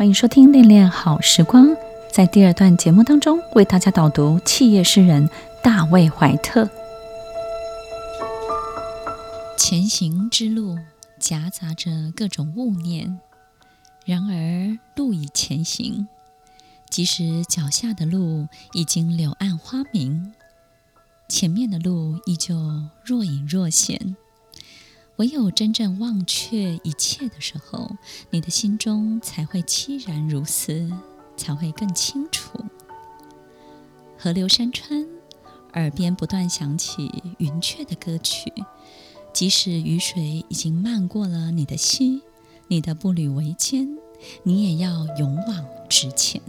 [0.00, 1.66] 欢迎收听《恋恋好时光》。
[2.10, 5.28] 在第二段节目当中，为大家导读企业诗人
[5.62, 6.66] 大卫·怀特。
[9.58, 10.78] 前行之路
[11.18, 13.20] 夹杂着各种误念，
[14.06, 16.08] 然而路已前行，
[16.88, 20.32] 即使脚下的路已经柳暗花明，
[21.28, 22.56] 前面的路依旧
[23.04, 24.16] 若隐若现。
[25.20, 27.94] 唯有真正忘却一切的时候，
[28.30, 30.90] 你的心中才会凄然如斯，
[31.36, 32.58] 才会更清楚。
[34.16, 35.06] 河流山川，
[35.74, 38.50] 耳边不断响起云雀的歌曲。
[39.34, 42.22] 即使雨水已经漫过了你的膝，
[42.68, 43.98] 你的步履维艰，
[44.42, 46.40] 你也要勇往直前。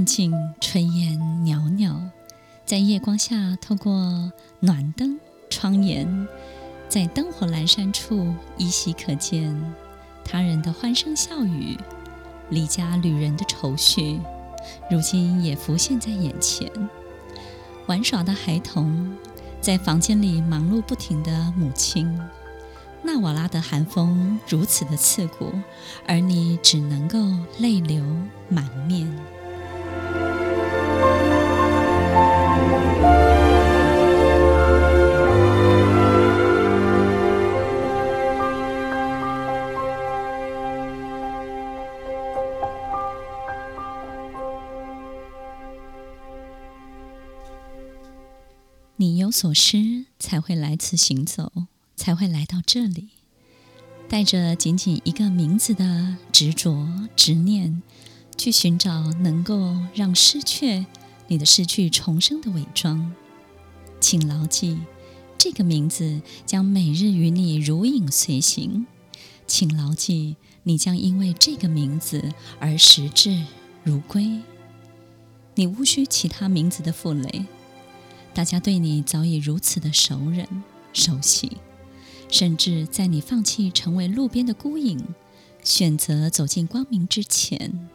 [0.00, 2.10] 昏渐近，炊烟袅袅，
[2.64, 5.20] 在夜光下，透过暖灯
[5.50, 6.26] 窗沿，
[6.88, 9.54] 在灯火阑珊处，依稀可见
[10.24, 11.76] 他人的欢声笑语，
[12.48, 14.18] 离家旅人的愁绪，
[14.90, 16.70] 如今也浮现在眼前。
[17.86, 19.14] 玩耍的孩童，
[19.60, 22.18] 在房间里忙碌不停的母亲。
[23.02, 25.52] 纳瓦拉的寒风如此的刺骨，
[26.06, 27.18] 而你只能够
[27.58, 28.02] 泪流
[28.48, 29.06] 满面。
[49.00, 51.50] 你有所失，才会来此行走。
[51.96, 53.08] 才会来到这里，
[54.10, 57.82] 带着仅仅一个名字的执着执念，
[58.36, 60.84] 去寻找能够让失去
[61.28, 63.14] 你的失去重生的伪装。
[64.00, 64.78] 请牢记，
[65.38, 68.86] 这个名字将每日与你如影随形。
[69.46, 73.44] 请牢记，你将因为这个名字而食至
[73.82, 74.40] 如归。
[75.54, 77.46] 你无需其他名字的负累，
[78.32, 80.46] 大家对你早已如此的熟稔
[80.92, 81.58] 熟悉。
[82.28, 85.04] 甚至在你放弃成为路边的孤影，
[85.64, 87.88] 选择走进光明之前，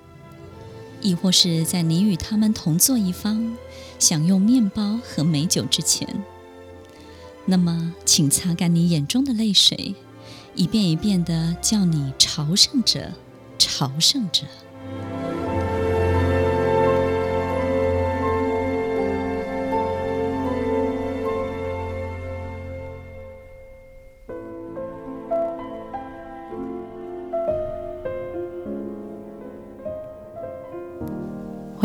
[1.01, 3.55] 亦或是在你与他们同坐一方，
[3.97, 6.05] 享用面包和美酒之前，
[7.45, 9.95] 那么，请擦干你眼中的泪水，
[10.53, 13.13] 一遍一遍地叫你朝圣者，
[13.57, 14.43] 朝圣者。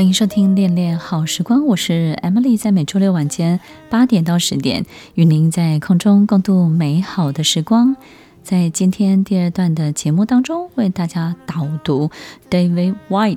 [0.00, 7.94] 欢迎收听《恋恋好时光》，我是 Emily，在每周六晚间八点到十点，与您在空中共度美好的时光。
[8.42, 12.10] 在今天第二段的节目当中，为大家导读
[12.48, 13.36] David White。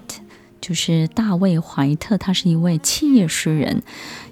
[0.64, 3.84] 就是大卫·怀特，他是一位企业诗人，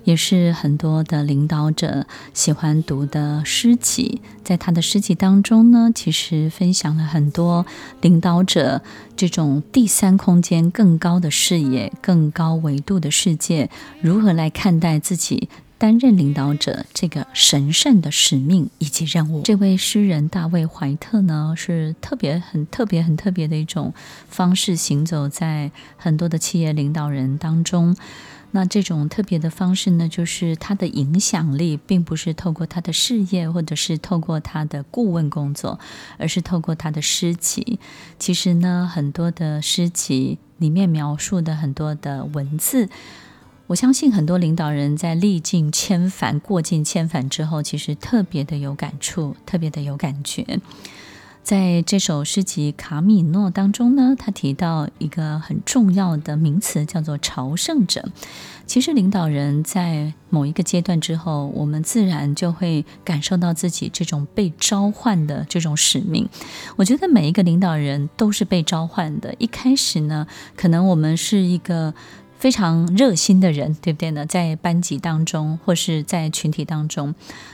[0.06, 4.22] 也是很多的领导者喜欢读的诗集。
[4.42, 7.66] 在他的诗集当中呢，其实分享了很多
[8.00, 8.82] 领导者
[9.18, 13.70] 这种第三空间、更高的视野、更高维度的世界，
[14.00, 15.50] 如何来看待自己。
[15.82, 19.42] 担任领导者这个神圣的使命以及任务。
[19.42, 23.92] 这位诗人大卫·怀特呢，是特别很特别很特别的一种
[24.30, 27.98] 方式行走在很多的企业领导人当中。
[28.52, 35.80] 那这种特别的方式呢，就是他的影响力并不是透过他的事业或者是透过他的顾问工作，
[36.20, 37.80] 而是透过他的诗集。
[38.20, 42.88] 其实呢，很多的诗集里面描述的很多的文字。
[43.72, 50.60] 我相信很多领导人在历尽千帆、过尽千帆之后，其实特别的有感触，特别的有感觉。
[51.42, 58.10] 在这首诗集《卡米诺》当中呢，他提到一个很重要的名词，叫做“朝圣者”。
[58.68, 66.28] 其实，领导人在某一个阶段之后，我们自然就会感受到自己这种被召唤的这种使命。
[66.76, 69.34] 我觉得每一个领导人都是被召唤的。
[69.40, 70.28] 一开始呢，
[70.58, 71.94] 可能我们是一个。
[72.42, 74.26] 非常热心的人，对不对呢？
[74.26, 77.14] 在班级当中，或是在群体当中，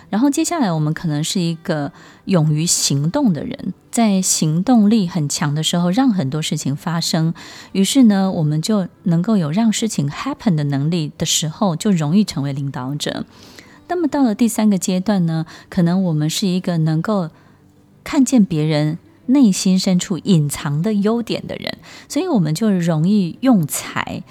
[0.10, 1.92] 然后接下来我们可能是一个
[2.24, 7.34] 勇于行动的人，在行动力很强的时候，让很多事情发生。
[7.74, 13.26] 于是呢，我们就能够有让事情 happen 的能力的时候，就容易成为领导者。
[13.90, 17.30] 那么到了第三个阶段呢，可能我们是一个能够
[18.06, 19.00] 看见别人。
[19.30, 24.24] 内心深处隐藏的优点的人，所以我们就容易用才，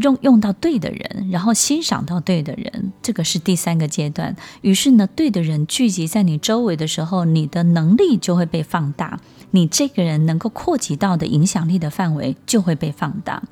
[0.00, 4.34] 用用到对的人，然后欣赏到对的人，这个是第三个阶段。
[4.62, 9.20] 于是呢，对的人聚集在你周围的时候，你的能力就会被放大，
[9.50, 13.42] 你这个人能够扩及到的影响力的范围就会被放大。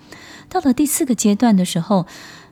[0.49, 2.07] 到了第四个阶段的时候，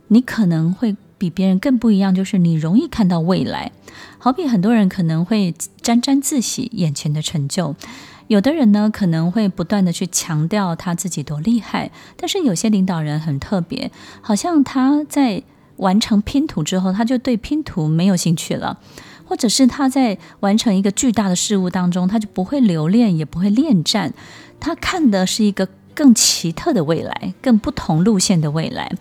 [0.09, 3.73] 你可能会比别人更不一样，就是你容易看到未来。
[4.19, 7.75] 好比很多人可能会沾沾自喜眼前的成就，
[8.29, 13.91] 有的人呢可能会不断地去强调他自己多厉害，但是有些领导人很特别，
[14.21, 15.43] 好像他在
[15.77, 18.79] 完成拼图之后，他就对拼图没有兴趣了，
[19.25, 24.13] 或者是他在完成一个巨大的事物当中，他就不会留恋，也不会恋战，
[24.61, 28.93] 他看的是一个更奇特的未来，更不同路线的未来。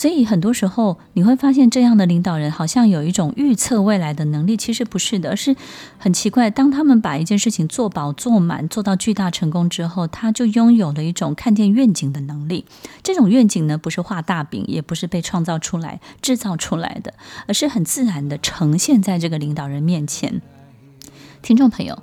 [0.00, 5.54] 所以很多时候你会发现，这样的领导人好像有一种预测未来的能力，其实不是的，而是
[5.98, 6.48] 很奇怪。
[6.48, 12.64] 当他们把一件事情做饱、做满、做到巨大成功之后，他就拥有了一种看见愿景的能力。
[13.02, 17.12] 这种愿景呢，不是画大饼，也不是被创造出来、制造出来的，
[17.46, 20.40] 而是很自然的呈现在这个领导人面前。
[21.42, 22.02] 听众朋友，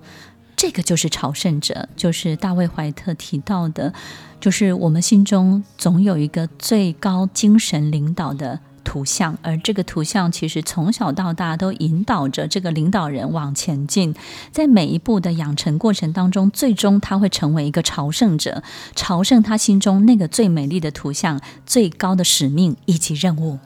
[0.57, 3.93] 这个就是朝圣者，就是大卫怀特提到的。
[4.41, 14.15] 就是我们心中总有一个最高精神领导的图像，而这个图像其实从小到大都引导着这个领导人往前进。
[14.51, 18.63] 在每一步的养成过程当中，最终他会成为一个朝圣者，
[18.95, 23.59] 朝圣他心中那个最美丽的图像、最高的使命以及任务。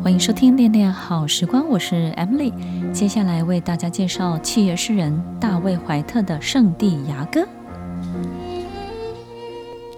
[0.00, 2.52] 欢迎收听《恋恋好时光》，我是 Emily，
[2.92, 7.40] 接下来为大家介绍契约诗人大卫怀特的《圣地牙哥》。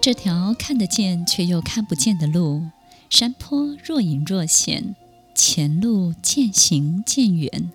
[0.01, 2.63] 这条看得见却又看不见的路，
[3.09, 4.95] 山坡若隐若现，
[5.35, 7.71] 前路渐行渐远，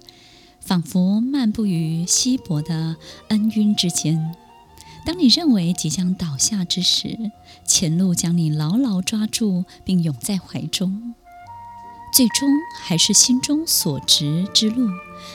[0.61, 2.97] 仿佛漫步于稀薄的
[3.29, 4.35] 恩晕之间。
[5.07, 7.31] 当你认为即将倒下之时，
[7.65, 11.15] 前路将你牢牢抓住并拥在怀中，
[12.17, 12.49] 最终
[12.83, 14.89] 还是心中所执之路，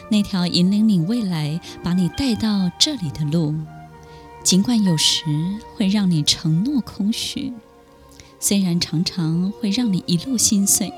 [0.09, 3.53] 那条引领你未来、把你带到这里的路。
[4.43, 5.23] 尽管有时
[5.75, 7.53] 会让你承诺空虚，
[8.39, 10.91] 虽然常常会让你一路心碎，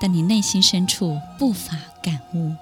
[0.00, 2.54] 但你内心深处不乏感悟。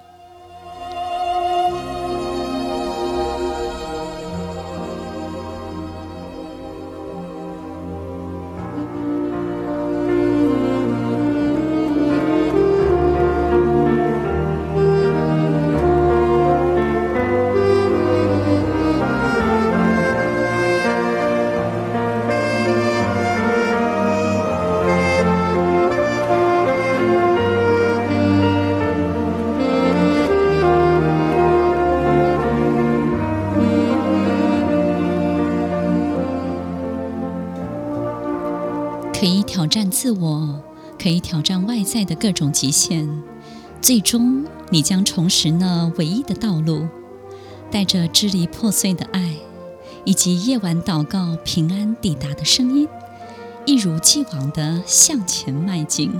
[41.91, 43.21] 在的各种极限，
[43.81, 46.87] 最终你将重拾那唯一的道路，
[47.69, 49.35] 带着支离破碎的爱，
[50.05, 52.87] 以及夜晚祷告平安抵达的声音，
[53.65, 56.13] 一如既往的向前迈进。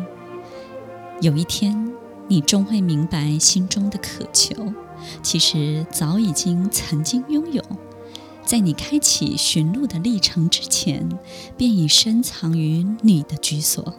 [1.22, 1.94] 有一天，
[2.28, 4.74] 你终会明白，心中的渴求，
[5.24, 7.64] 其实早已经曾经拥有。
[8.46, 11.08] 在你开启寻路的历程之前，
[11.56, 13.94] 便已深藏于你的居所。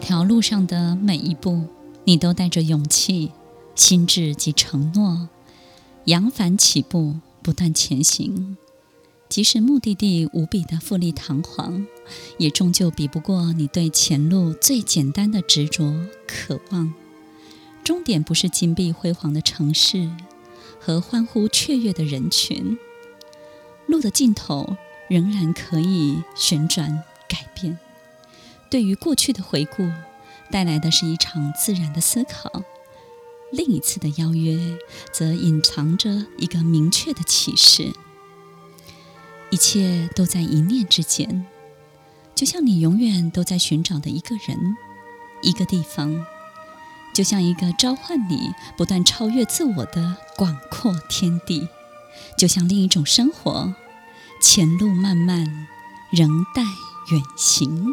[0.00, 1.64] 条路上的每一步，
[2.04, 3.30] 你都带着勇气、
[3.76, 5.28] 心智及承诺，
[6.06, 8.56] 扬帆起步，不断前行。
[9.28, 11.86] 即使目的地无比的富丽堂皇，
[12.38, 15.94] 也终究比不过你对前路最简单的执着
[16.26, 16.92] 渴望。
[17.84, 20.10] 终点不是金碧辉煌的城市
[20.80, 22.76] 和欢呼雀跃的人群，
[23.86, 24.76] 路的尽头
[25.08, 27.78] 仍然可以旋转改变。
[28.70, 29.90] 对于过去的回顾，
[30.50, 32.62] 带来的是一场自然的思考；
[33.50, 34.78] 另一次的邀约，
[35.12, 37.92] 则隐藏着一个明确的启示。
[39.50, 41.44] 一切都在一念之间，
[42.36, 44.76] 就像你永远都在寻找的一个人、
[45.42, 46.24] 一个地方，
[47.12, 51.68] 就像一个召唤你不断超越自我的广阔天地，
[52.38, 53.74] 就像另一种生活，
[54.40, 55.66] 前路漫漫，
[56.12, 56.62] 仍待
[57.10, 57.92] 远行。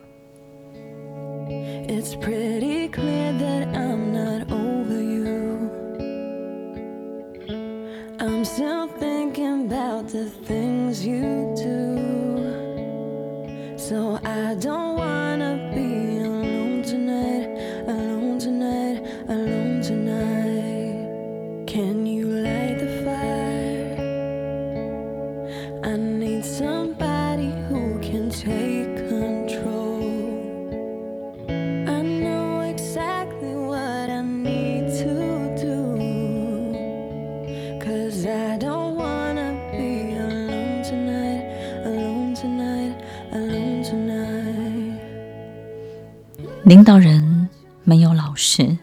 [46.71, 47.49] 领导人
[47.83, 48.77] 没有老师，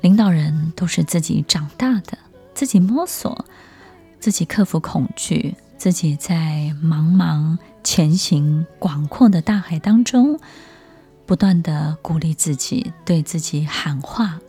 [0.00, 2.16] 领导人都是自己长大的，
[2.54, 3.44] 自己摸索，
[4.18, 10.40] 自己克服恐惧，自己在茫茫前行广阔的大海当中，
[11.26, 14.40] 不断地鼓励自己，对自己喊话。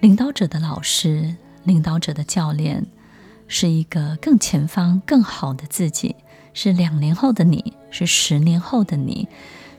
[0.00, 2.84] 领导者的老师，领导者的教练，
[3.46, 6.16] 是一个更前方、更好的自己。
[6.52, 9.28] 是两年后的你，是十年后的你，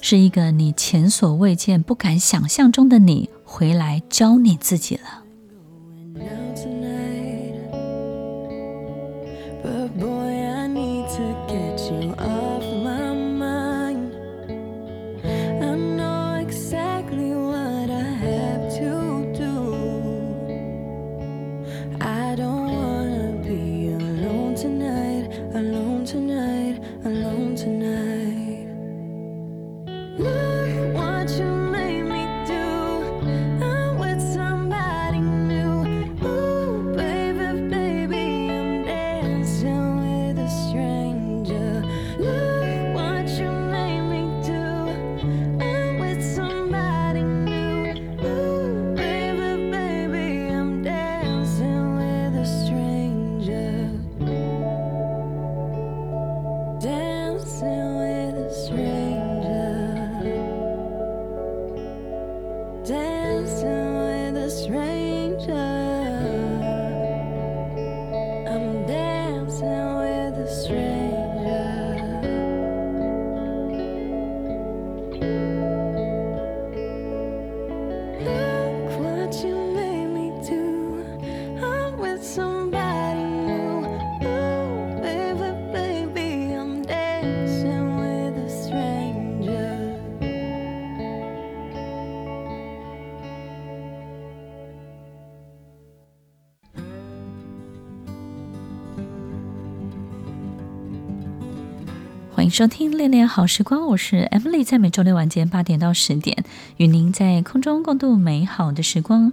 [0.01, 5.23] 是一个你前所未见、不敢想象中的你，回来教你自己了。
[102.49, 106.45] 收听《恋恋好时光》，我是 Emily，在每周六晚间八点到十点，
[106.77, 109.31] 与您在空中共度美好的时光。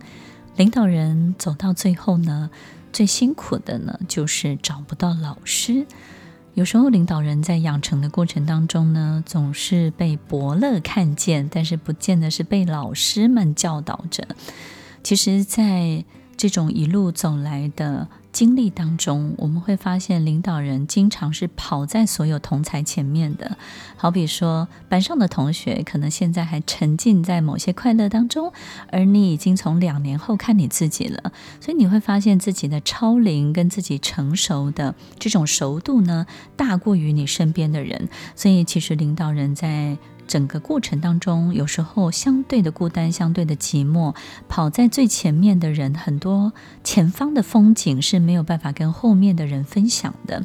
[0.56, 2.50] 领导人走到最后呢，
[2.92, 5.86] 最辛苦的呢，就是找不到老师。
[6.54, 14.26] 有时候，领导人在养成的过程当中呢，总是被伯乐看见，但是不见得是被老师们教导着。
[15.02, 16.04] 其实，在
[16.36, 23.56] 这种一路走来的经历当中，我们会发现领导人经常是跑在所有同才前面的。
[23.96, 28.52] 好比说，班上的同学可能现在还沉浸在某些快乐当中，
[28.90, 36.26] 而你已经从两年后看你自己了，所以你会发现自己的超龄跟自己成熟的这种熟度呢，
[36.56, 38.08] 大过于你身边的人。
[38.34, 39.96] 所以，其实领导人在
[40.26, 44.14] 整个过程当中，有时候相对的孤单，相对的寂寞，
[44.48, 46.52] 跑在最前面的人，很多
[46.82, 50.44] 前方的风景是没有办法跟后面的人分享的。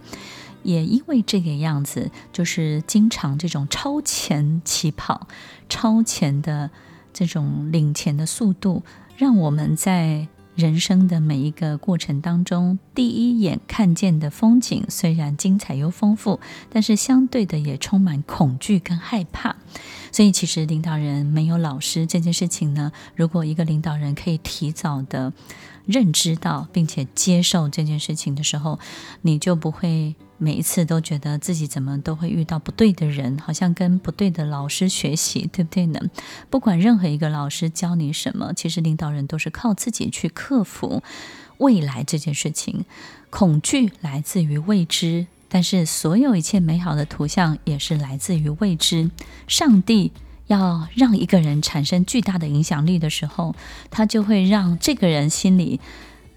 [0.64, 5.28] 也因为这个样子，就是经常这种超前起跑、
[5.70, 6.70] 超前的
[7.14, 8.84] 这种领前的速度，
[9.18, 10.28] 让我们在。
[10.60, 19.56] 人生的每一个过程当中，第一眼看见的风景虽然精彩又丰富，但是相对的也充满恐惧跟害怕。
[20.12, 25.32] 所以，其实领导人没有老师这件事情呢，如果一个领导人可以提早的
[25.90, 28.80] 认知到并且接受这件事情的时候，
[29.24, 30.16] 你就不会。
[30.42, 36.00] 每一次都觉得自己怎么都会遇到不对的人，好像跟不对的老师学习，对不对呢？
[36.50, 41.04] 不管任何一个老师教你什么，其实领导人都是靠自己去克服
[41.58, 42.86] 未来这件事情。
[43.30, 49.12] 恐惧来自于未知，但是所有一切美好的图像也是来自于未知。
[49.46, 50.14] 上帝
[50.50, 53.56] 要让一个人产生巨大的影响力的时候，
[53.90, 55.80] 他就会让这个人心里。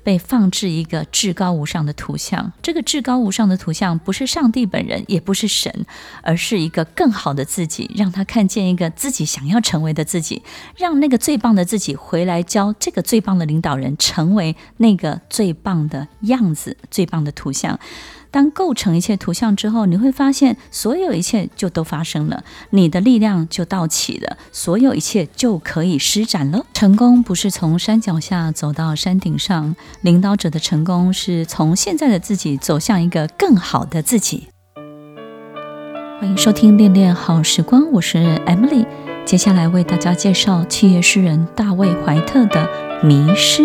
[0.05, 5.87] 被放置一个至高无上的图像，这个至高无上的图像不是上帝本人，也不是神，
[6.25, 10.43] 而是一个更好的自己，让他看见一个自己想要成为的自己，
[10.77, 17.79] 让那个最棒的自己回来教这个最棒的领导人，成为那个最棒的样子，最棒的图像。
[18.33, 26.65] 当构成一切图像之后，你会发现所有一切就都发生了，你的力量就到齐了，所有一切就可以施展了。
[26.73, 34.49] 成功不是从山脚下走到山顶上，领导者的成功是从现在的自己走向一个更好的自己。
[36.19, 38.87] 欢迎收听《恋恋好时光》，我是 Emily，
[39.27, 42.67] 接下来为大家介绍企业诗人大卫·怀特的
[43.07, 43.65] 《迷失》。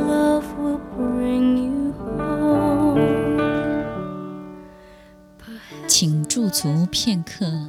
[6.33, 7.67] 驻足片刻，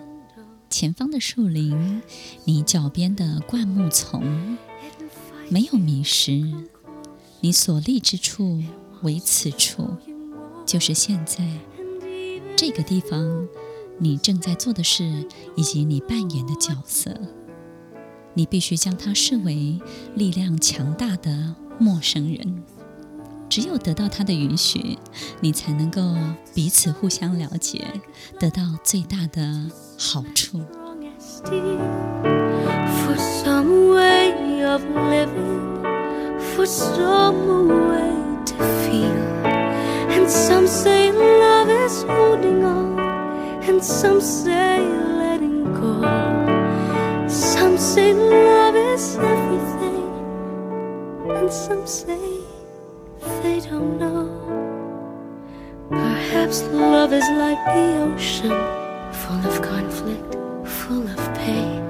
[0.70, 2.01] 前方的树林，
[2.44, 4.57] 你脚边的灌木丛，
[5.48, 6.48] 没有迷失。
[7.40, 8.62] 你所立之处
[9.03, 9.88] 为此处，
[10.64, 11.44] 就是现在
[12.55, 13.48] 这个地方，
[13.98, 17.20] 你正在做的事，以及你扮演的角色。
[18.35, 19.81] 你必须将它视为
[20.14, 22.62] 力量强大的陌生人。
[23.53, 24.99] 只有得到他的允许，
[25.41, 26.01] 你才能够
[26.55, 27.85] 彼此互相了解，
[28.41, 29.43] 得到最大的
[29.99, 30.62] 好处。
[53.42, 54.28] They don't know.
[55.90, 58.55] Perhaps love is like the ocean,
[59.12, 61.83] full of conflict, full of pain.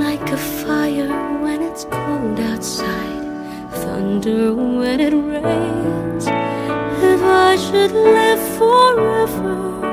[0.00, 6.26] Like a fire when it's cold outside, thunder when it rains.
[7.04, 9.84] If I should live forever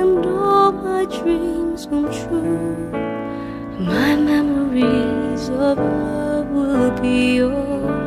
[0.00, 2.90] and all my dreams come true,
[3.78, 8.05] my memories of love will be yours.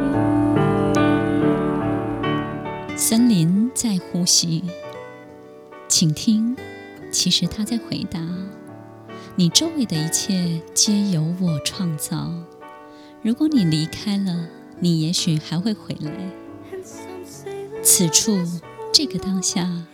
[3.80, 4.62] 在呼吸，
[5.88, 6.58] 请听，
[7.14, 8.20] 其实它在回答：
[9.38, 12.30] 你周围的一切皆由我创造。
[13.22, 14.50] 如果你离开了，
[14.82, 16.12] 你也许还会回来。
[17.82, 18.38] 此处，
[18.92, 19.86] 这个当下，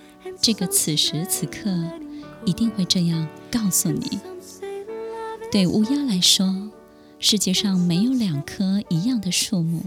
[0.42, 1.70] 这个此时此刻，
[2.44, 4.20] 一定会这样告诉你。
[5.52, 6.72] 对乌鸦来说，
[7.20, 9.84] 世界上没有两棵一样的树木。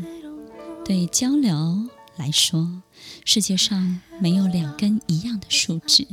[0.84, 2.82] 对交流来说，
[3.24, 6.06] 世界上没有两根一样的树枝。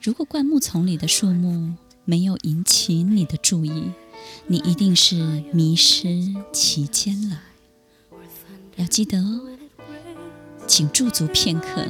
[0.00, 3.90] 如果灌木丛里的树木没有引起你的注意，
[4.46, 7.42] 你一定是迷失其间了。
[8.76, 9.40] 要记得哦，
[10.66, 11.84] 请驻足片刻。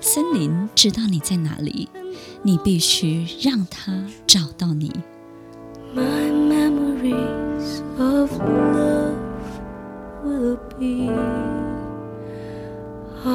[0.00, 1.88] 森林知道你在哪里，
[2.42, 4.92] 你必须让它找到你。
[5.94, 9.16] My memories of love
[10.24, 11.51] will be.
[13.24, 13.28] 我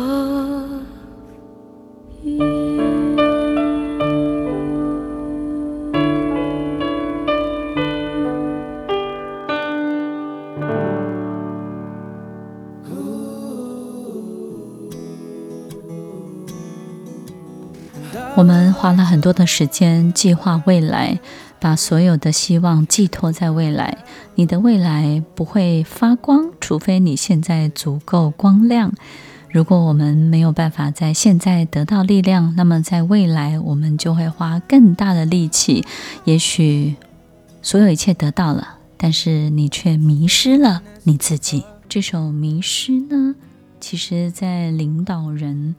[18.44, 21.20] 们花了很多的时间计划未来，
[21.60, 23.98] 把所有的希望寄托在未来。
[24.36, 28.92] 你的未来不会发光，除非你现在足够光亮。
[29.58, 35.84] 如果我们没有办法在现在得到力量，那么在未来我们就会花更大的力气。
[36.26, 36.96] 也许
[37.64, 41.64] 所有一切得到了，但是你却迷失了你自己。
[41.90, 43.34] 这首《迷失》呢，
[43.80, 45.74] 其实在领导人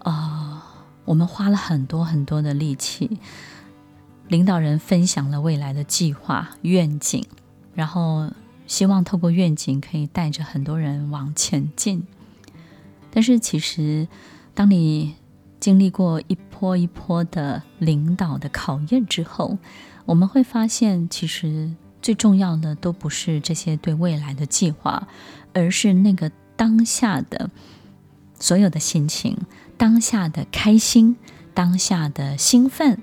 [0.00, 0.12] 啊。
[0.12, 0.62] 呃
[1.04, 3.20] 我们花了很多很多的力气，
[4.26, 7.24] 领导人分享了未来的计划愿景，
[7.76, 8.28] 然后
[8.66, 12.02] 希望透过愿景可以带着很多人往前进。
[13.16, 14.06] 但是其实，
[14.52, 15.14] 当你
[15.58, 19.56] 经历过一波一波的领导的考验之后，
[20.04, 25.08] 我们会发现，其实最重要的都不是这些对未来的计划，
[25.54, 27.48] 而是那个当下的
[28.38, 29.38] 所有的心情。
[29.78, 31.16] 当下的开心，
[31.54, 33.00] 当下的兴奋，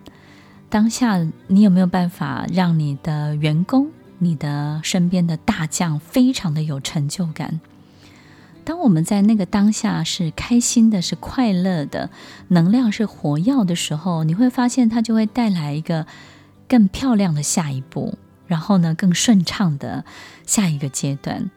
[0.70, 7.60] 当下你有没有办法让你的员工、你的身边的大将非常的有成就感？
[8.66, 12.10] 当我们在那个当下是开心的、是快乐的，
[12.48, 16.08] 能量是活跃的时候，你会发现它就会带来一个
[16.68, 20.06] 更漂亮的下一步，然后呢，更顺畅的
[20.46, 21.52] 下一个阶段。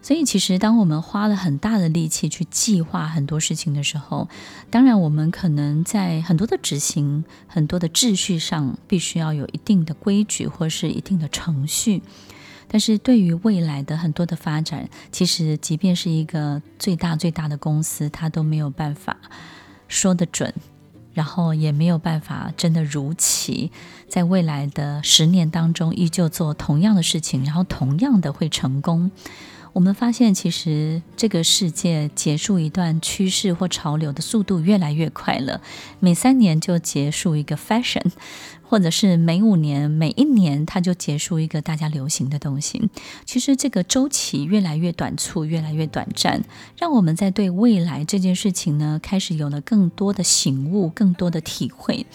[0.00, 4.28] 所以，其实当我们花了很大的力气去计划很多事情的时候，
[4.68, 12.02] 当然我们可能在很多的执行、很多的秩序上，必须要有一定的规矩或是一定的程序。
[12.74, 19.16] 但是对于未来的很多的发展，其实即便是一个最大最大的公司，它都没有办法
[19.86, 20.52] 说得准，
[21.12, 23.70] 然后也没有办法真的如期
[24.08, 29.12] 在未来的十年当中依旧做同样的事情，然后同样的会成功。
[29.74, 35.60] 我们发现，其实这个世界结束一段趋势或潮流的速度越来越快了。
[35.98, 38.04] 每三年就结束一个 fashion，
[38.62, 42.88] 或者是每五年、每一年它就结束一个大家流行的东西。
[43.24, 46.44] 其实这个周期越来越短促，越来越短暂，
[46.78, 52.06] 让我们在对未来这件事情呢，开始有了更多的醒悟，更多的体会。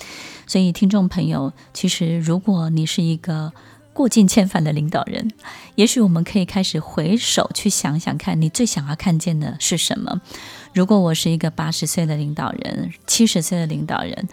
[0.47, 3.51] 所以，听众朋友，其实如果你是一个
[3.99, 5.29] 过尽千帆的领导人，
[5.75, 10.21] 也许我们可以开始回首去想想看，你最想要看见的是什么？
[10.73, 14.29] 如果我是一个八十岁的领导人，七十岁的领导人，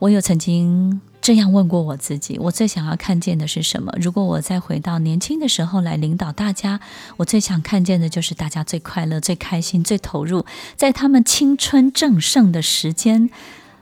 [0.00, 3.94] 我有曾经这样问过我自己：我最想要看见的是什么？
[4.00, 6.80] 如果我再回到年轻的时候来领导大家，
[7.16, 13.30] 我最想看见的就是大家最快乐、最开心、最投入，在他们青春正盛的时间，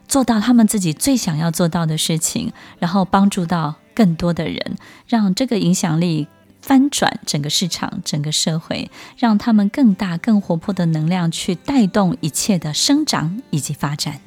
[0.07, 3.77] 做到他们自己最想要做到的事情，然后帮助到。
[3.95, 4.77] 更多的人，
[5.07, 6.27] 让这个影响力
[6.61, 14.21] 翻转整个市场、整个社会，让他们更大、更活泼的能量去带动一切的生长以及发展。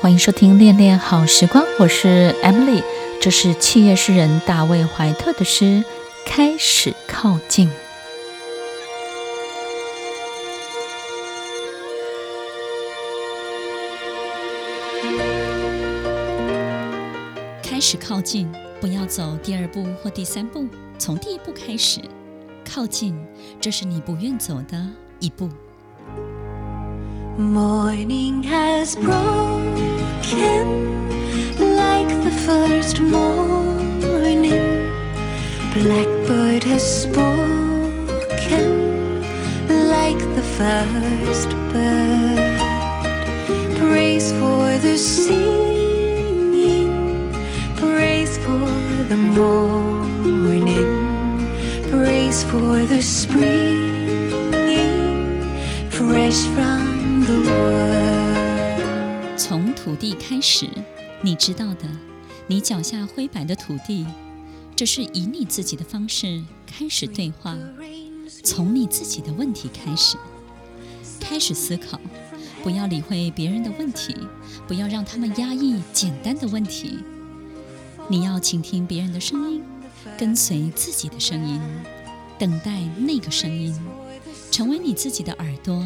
[0.00, 2.82] 欢迎收听《恋恋好时光》，我是 Emily，
[3.20, 5.64] 这是企业诗人大卫·怀特的诗
[6.26, 7.68] 《开始靠近》。
[17.81, 22.01] 始靠近，不要走第二步或第三步，从第一步开始
[22.65, 23.15] 靠近，
[23.61, 24.85] 这是你不愿走的
[25.19, 25.49] 一步。
[27.37, 29.37] Morning has broken
[31.59, 33.37] like the first morning.
[35.73, 37.61] Blackbird has spoken
[39.69, 42.59] like the first bird.
[43.77, 45.70] Praise for the sea.
[48.92, 50.86] The morning,
[51.90, 54.20] praise for the spring,
[55.90, 58.82] fresh from the world.
[59.36, 60.68] 从土地开始，
[61.22, 61.88] 你知道的，
[62.46, 64.06] 你脚下灰白的土地，
[64.76, 67.56] 这是以你自己的方式开始对话，
[68.44, 70.16] 从你自己的问题开始，
[71.18, 71.98] 开始思考，
[72.62, 74.14] 不要理会别人的问题，
[74.68, 76.98] 不要让他们压抑简单的问题。
[78.12, 79.62] 你要倾听别人的声音，
[80.18, 81.58] 跟随自己的声音，
[82.38, 83.74] 等待那个声音，
[84.50, 85.82] 成为你自己的耳朵，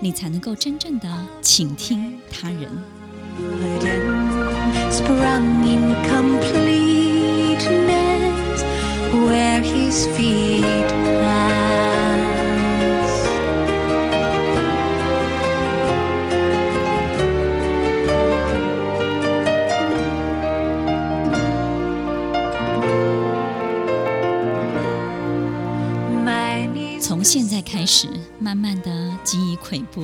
[0.00, 1.08] 你才能够真正的
[1.40, 2.68] 倾听他人。
[27.70, 30.02] 开始，慢慢的记忆跬步，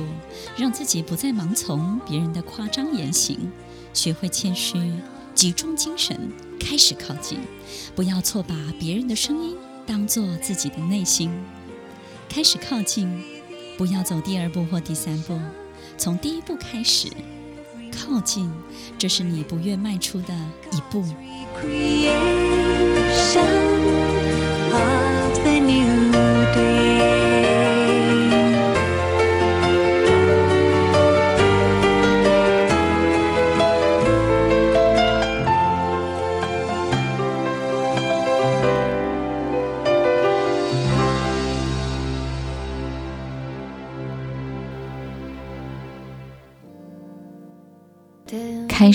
[0.55, 3.51] 让自己不再盲从别人的夸张言行，
[3.91, 4.93] 学会谦虚，
[5.33, 7.39] 集中精神，开始靠近，
[7.95, 11.31] 不要错把别人的声音当做自己的内心。
[12.29, 13.19] 开始靠近，
[13.79, 15.39] 不要走第二步或第三步，
[15.97, 17.07] 从第一步开始
[17.91, 18.53] 靠近，
[18.99, 20.35] 这是你不愿迈出的
[20.71, 21.03] 一步。
[26.53, 26.84] 开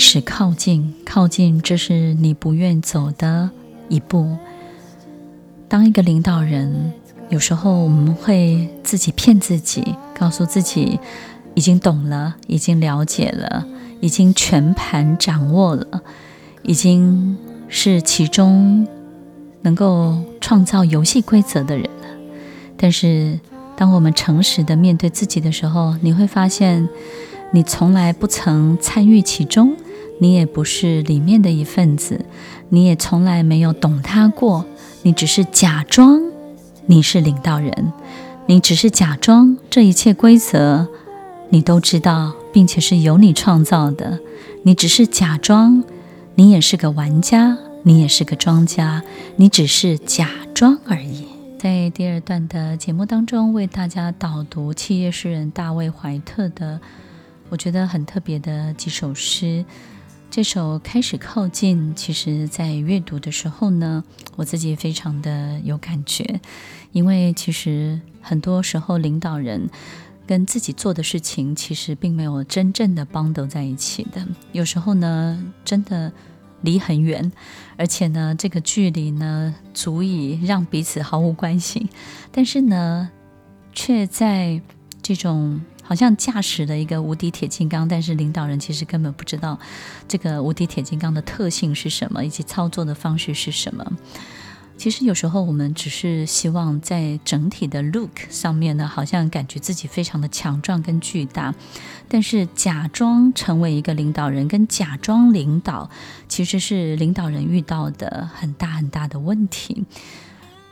[0.01, 3.51] 始靠近，靠近，这是你不愿走的
[3.87, 4.35] 一步。
[5.69, 6.91] 当一个领导人，
[7.29, 10.99] 有时候我们会自己骗自己，告诉自己
[11.53, 13.65] 已经懂了，已经了解了，
[13.99, 16.01] 已经全盘掌握了，
[16.63, 17.37] 已经
[17.69, 18.87] 是其中
[19.61, 22.07] 能够创造游戏规则的人了。
[22.75, 23.39] 但是，
[23.77, 26.89] 当我们诚实的面对自己的时候，你会发现。
[27.53, 29.75] 你从来不曾参与其中，
[30.21, 32.23] 你也不是里面的一份子，
[32.69, 34.63] 你也从来没有懂他过，
[35.01, 36.21] 你只是假装
[36.85, 37.91] 你是领导人，
[38.45, 40.87] 你只是假装这一切规则
[41.49, 44.19] 你都知道，并且是由你创造的，
[44.61, 45.83] 你只是假装
[46.35, 49.01] 你也是个玩家，你也是个庄家，
[49.37, 51.25] 你只是假装而已。
[51.57, 56.79] 在第二段的节目当中，为大家导读企业诗人大卫怀特的。
[57.49, 59.65] 我觉得很特别的几首诗，
[60.31, 64.01] 这首开始靠近，其实在阅读的时候呢，
[64.37, 66.39] 我自己非常的有感觉，
[66.93, 69.69] 因为其实很多时候领导人
[70.25, 76.13] 跟自己做的事情，其实并没有真正的绑得在一起的，有时候呢，真的
[76.61, 77.29] 离很远，
[77.75, 81.89] 而且呢，这个距离呢，足以让彼此毫无关系，
[82.31, 83.09] 但是呢，
[83.73, 84.61] 却在
[85.01, 85.59] 这种。
[85.91, 89.59] 好像驾驶了一个无敌铁金刚，但是领导人其实根本不知道
[90.07, 93.85] 这个无敌铁金刚的特性是什么，以及操作的方式是什么。
[94.77, 101.53] 其实有时候我们只是希望在整体的 look 上面呢，好像感觉自己非常的强壮跟巨大，
[102.07, 105.89] 但是假装成为一个领导人跟假装领导，
[106.29, 109.83] 其实是领导人遇到的很大很大的问题。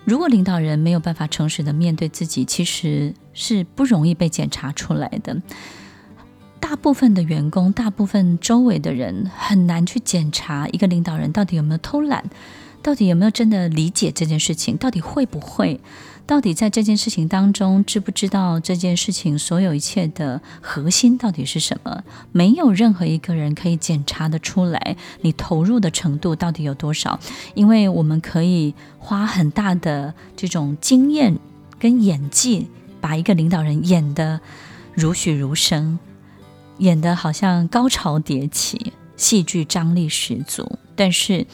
[0.05, 5.41] 如果领导人没有办法诚实的面对自己，其实是不容易被检查出来的。
[6.59, 12.23] 大部分的员工，大部分周围的人很难去检查一个领导人到底有没有偷懒，
[12.81, 15.79] 到底有没有真的理解这件事情，到底会不会。
[16.29, 22.03] 到底在这件事情当中，知不知道这件事情所有一切的核心到底是什么？
[22.31, 27.19] 没有任何一个人可以检查得出来，你投入的程度到底有多少？
[27.55, 31.35] 因为我们可以花很大的这种经验
[31.79, 32.67] 跟演技，
[33.01, 34.39] 把一个领导人演得
[34.93, 35.97] 如栩如生，
[36.77, 40.77] 演得好像高潮迭起，戏剧张力十足。
[40.95, 41.47] 但是，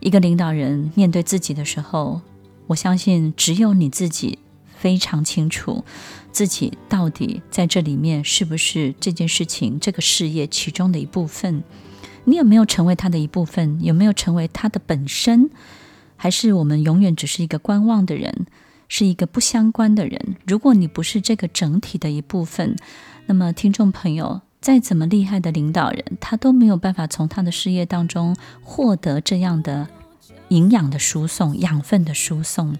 [0.00, 2.20] 一个领导人面对自己的时候，
[2.68, 4.38] 我相信只有你自己
[4.76, 5.84] 非常清楚，
[6.30, 11.64] 自己到底在这里面是不是这件事情、这个事业其中的一部分？
[12.24, 13.82] 你有没有成为他的一部分？
[13.82, 15.50] 有没有成为他的本身？
[16.16, 18.46] 还是我们永远只是一个观望的人，
[18.86, 20.36] 是一个不相关的人？
[20.46, 22.76] 如果你不是这个整体的一部分，
[23.26, 29.88] 那么听众朋友，再怎么厉害的领导人，他都没有办法从他的事业当中获得这样的。
[30.48, 32.76] 营养的输送，养分的输送，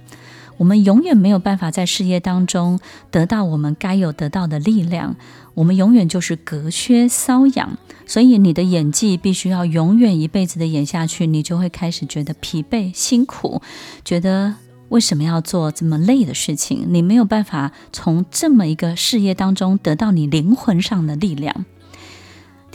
[0.57, 5.17] 我们永远没有办法在事业当中得到我们该有得到的力量。
[5.55, 13.61] 我们永远就是隔靴搔痒，所以你的演技必须要永远一辈子的演下去，你就会开始觉得疲惫、辛苦，
[14.05, 14.55] 觉得
[14.89, 16.87] 为什么要做这么累的事情？
[16.89, 21.65] 你没有办法从这么一个事业当中得到你灵魂上的力量。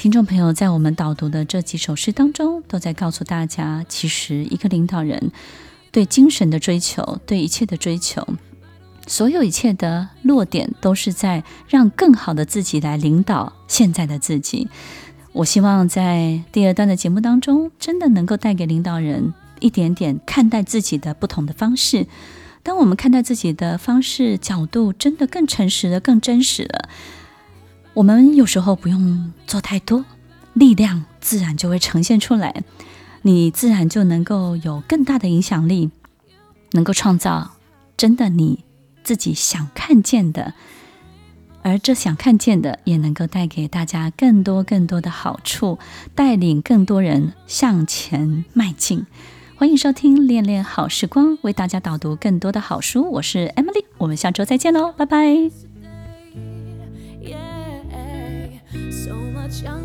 [0.03, 5.31] 听众朋友，在我们导读的这几首诗当中，都在告诉大家，其实一个领导人
[5.93, 8.27] 对精神的追求，对一切的追求，
[9.07, 14.67] 所有一切的落点都是在让更好的自己来领导现在的自己。
[15.31, 22.07] 我希望在第二段的节目当中，真的能够带给领导人一点点看待自己的不同的方式。
[22.61, 26.89] 当我们看待自己的方式角度真的更诚实了、更真实了，
[27.93, 30.03] 我们有时候不用做太多，
[30.53, 32.63] 力量自然就会呈现出来，
[33.21, 35.91] 你自然就能够有更大的影响力，
[36.71, 37.51] 能够创造
[37.95, 38.63] 真的你。
[39.03, 40.53] 自己想看见的，
[41.61, 45.77] 而这想看见的也能够带给大家更多更多的好处，
[46.15, 49.05] 带领更多人向前迈进。
[49.57, 53.11] 欢迎收听《恋恋好时光》，为大家导读更多的好书。
[53.11, 55.72] 我是 Emily，我们下周再见喽，拜拜。
[59.53, 59.82] 想。